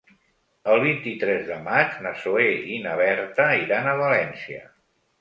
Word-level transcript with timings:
El 0.71 0.79
vint-i-tres 0.83 1.43
de 1.51 1.59
maig 1.69 2.01
na 2.07 2.15
Zoè 2.23 2.49
i 2.79 2.83
na 2.89 2.99
Berta 3.05 3.49
iran 3.67 3.95
a 3.97 3.99
València. 4.05 4.69